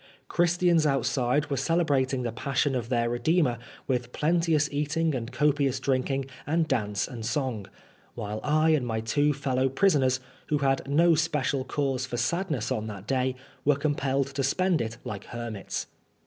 Christians 0.27 0.87
outside 0.87 1.51
were 1.51 1.57
celebrating 1.57 2.23
the 2.23 2.31
Passion 2.31 2.73
of 2.73 2.89
their 2.89 3.07
Redeemer 3.07 3.59
with 3.85 4.11
plenteous 4.13 4.67
eating 4.71 5.13
and 5.13 5.31
copious 5.31 5.79
drinking, 5.79 6.25
and 6.47 6.67
dance 6.67 7.07
and 7.07 7.23
song; 7.23 7.67
while 8.15 8.39
I 8.43 8.71
and 8.71 8.87
my 8.87 9.01
two 9.01 9.31
fellow 9.31 9.69
prisoners, 9.69 10.19
who 10.47 10.57
had 10.57 10.89
no 10.89 11.13
special 11.13 11.63
cause 11.63 12.07
for 12.07 12.17
sadness 12.17 12.71
on 12.71 12.87
that 12.87 13.05
day, 13.05 13.35
were 13.63 13.75
compelled 13.75 14.25
to 14.33 14.41
spend 14.43 14.81
it 14.81 14.97
like 15.03 15.25
hermits. 15.25 15.85